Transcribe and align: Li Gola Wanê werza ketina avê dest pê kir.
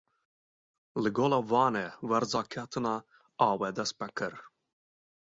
Li 1.01 1.09
Gola 1.17 1.39
Wanê 1.51 1.85
werza 2.09 2.41
ketina 2.51 2.95
avê 3.49 3.69
dest 3.77 3.93
pê 3.99 4.07
kir. 4.17 4.33